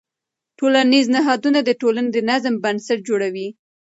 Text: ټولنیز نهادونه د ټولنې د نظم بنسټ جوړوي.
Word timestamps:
ټولنیز 0.59 1.05
نهادونه 1.15 1.59
د 1.63 1.69
ټولنې 1.81 2.09
د 2.13 2.17
نظم 2.29 2.53
بنسټ 2.63 2.99
جوړوي. 3.09 3.47